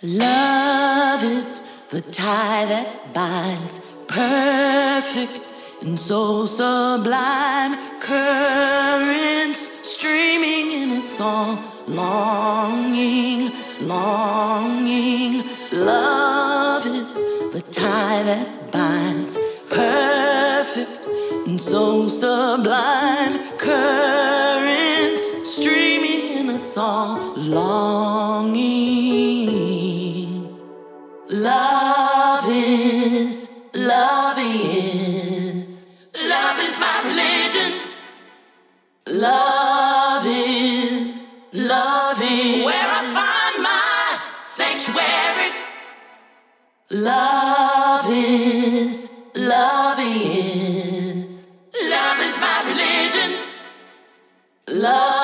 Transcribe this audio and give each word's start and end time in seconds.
Love 0.00 1.24
is 1.24 1.60
the 1.90 2.00
tie 2.00 2.64
that 2.66 3.12
binds, 3.12 3.80
perfect 4.06 5.44
and 5.82 5.98
so 5.98 6.46
sublime. 6.46 7.98
Currents 7.98 9.68
streaming 9.88 10.70
in 10.70 10.90
a 10.98 11.00
song, 11.00 11.64
longing, 11.88 13.50
longing. 13.80 15.42
Love 15.72 16.86
is 16.86 17.14
the 17.52 17.64
tie 17.72 18.22
that 18.22 18.70
binds, 18.70 19.36
perfect 19.68 21.08
and 21.48 21.60
so 21.60 22.06
sublime. 22.06 23.56
Currents 23.58 25.26
streaming 25.56 26.38
in 26.38 26.50
a 26.50 26.58
song, 26.60 27.34
longing. 27.50 29.07
Love 47.08 48.10
is, 48.12 49.08
love 49.34 49.98
is, 49.98 51.46
love 51.94 52.20
is 52.20 52.36
my 52.38 52.58
religion. 52.68 53.30
Love 54.68 55.17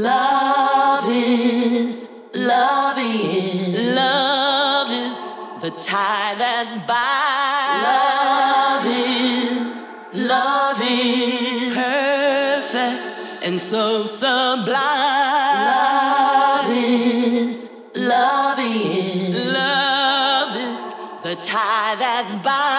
Love 0.00 1.04
is, 1.10 2.08
love 2.32 2.96
is, 2.96 3.94
love 3.94 4.90
is 4.90 5.18
the 5.60 5.70
tie 5.82 6.34
that 6.36 6.86
binds. 6.88 7.84
Love 8.64 8.86
is, 8.96 9.82
love 10.14 10.80
is 10.80 11.74
perfect 11.74 13.44
and 13.44 13.60
so 13.60 14.06
sublime. 14.06 14.74
Love 15.68 16.70
is, 16.72 17.68
love 17.94 18.58
is, 18.58 19.52
love 19.52 20.56
is 20.56 20.94
the 21.24 21.34
tie 21.42 21.96
that 21.96 22.40
binds. 22.42 22.69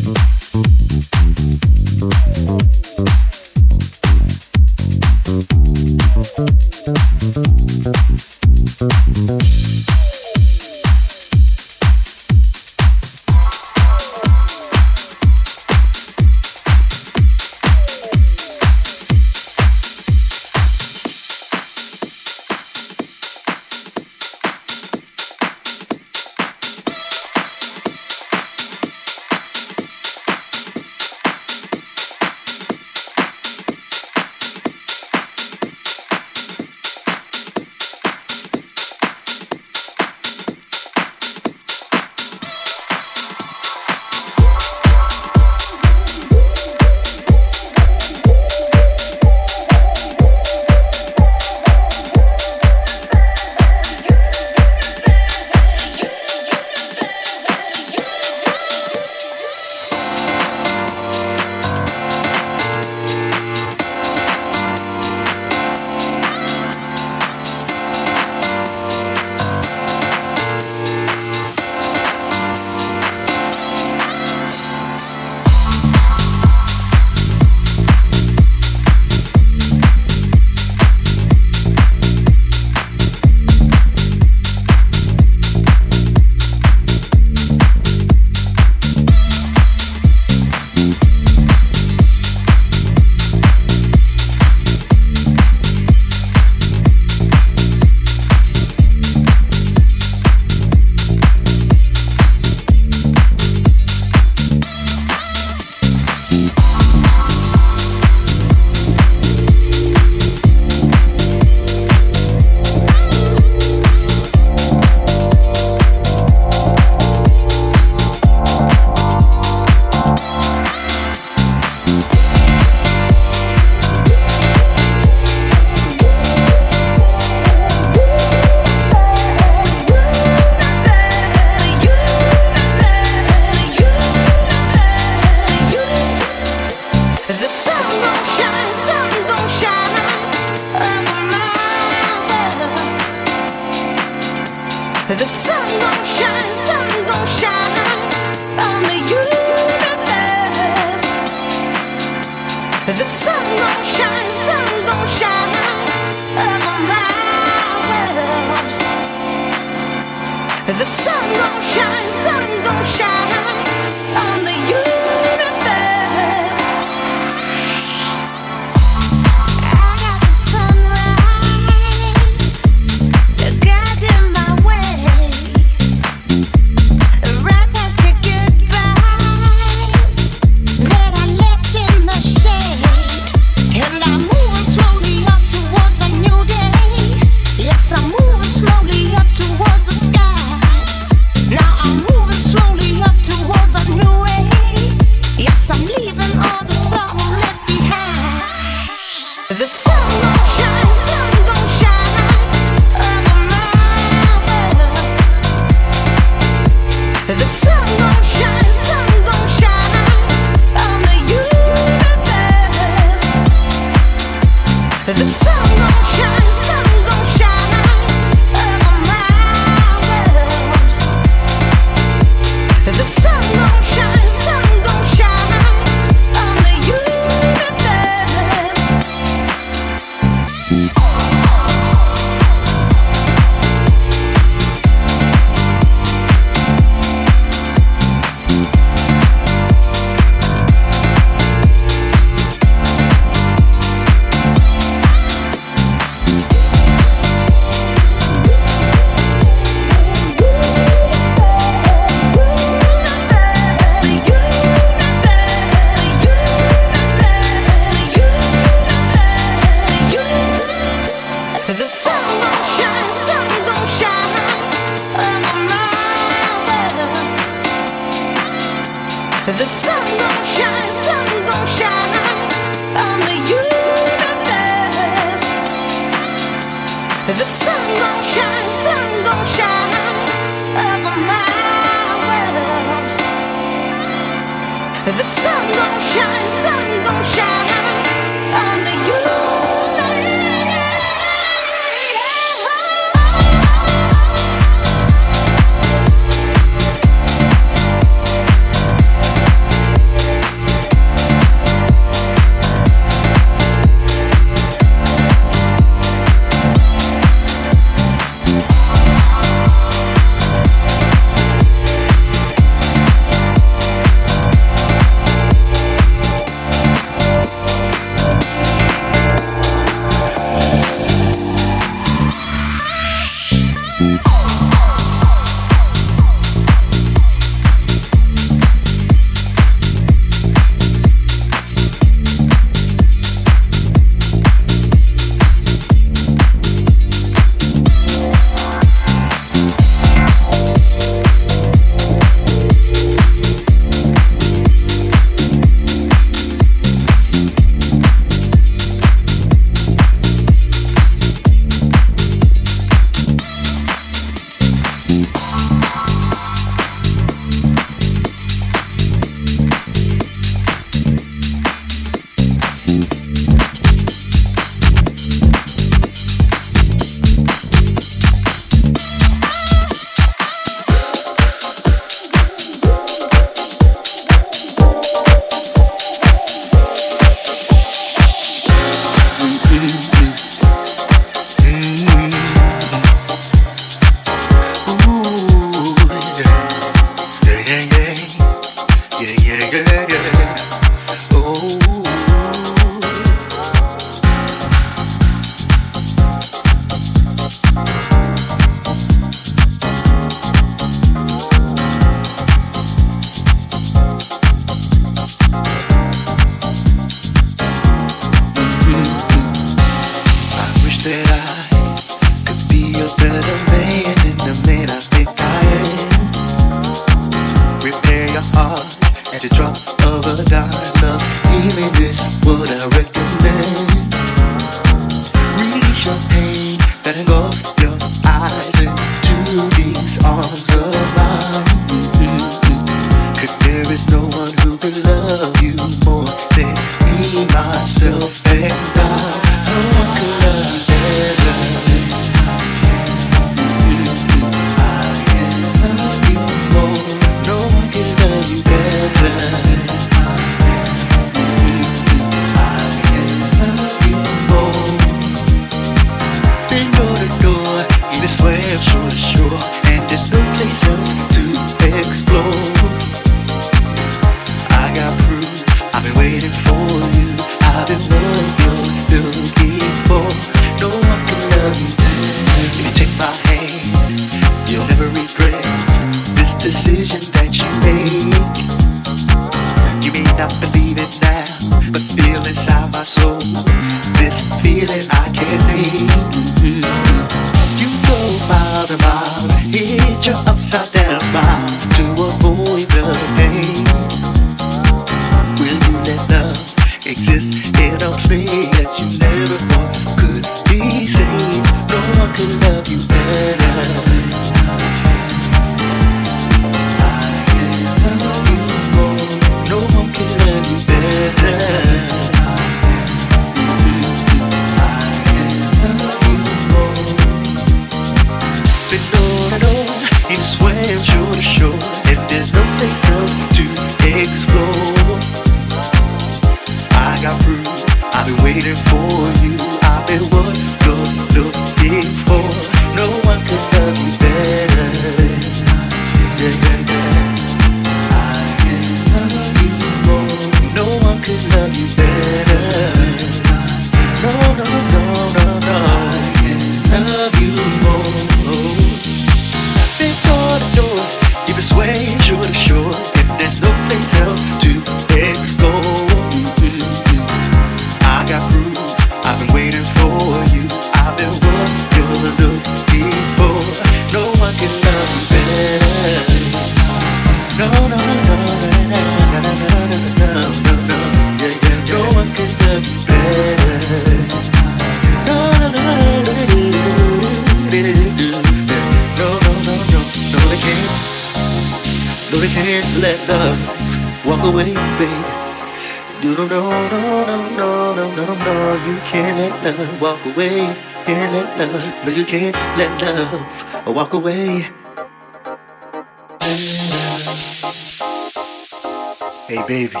baby. 599.68 600.00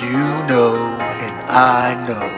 You 0.00 0.24
know, 0.48 0.96
and 1.20 1.36
I 1.52 1.92
know, 2.08 2.28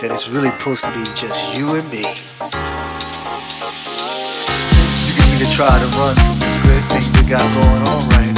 that 0.00 0.10
it's 0.10 0.28
really 0.28 0.50
supposed 0.58 0.82
to 0.82 0.90
be 0.90 1.04
just 1.14 1.56
you 1.56 1.78
and 1.78 1.86
me. 1.88 2.02
You 5.06 5.12
get 5.14 5.26
me 5.30 5.38
to 5.38 5.48
try 5.54 5.70
to 5.70 5.88
run 5.94 6.18
from 6.18 6.38
this 6.42 6.56
good 6.66 6.82
thing 6.90 7.06
we 7.14 7.30
got 7.30 7.46
going 7.54 7.82
on 7.86 8.08
right 8.10 8.31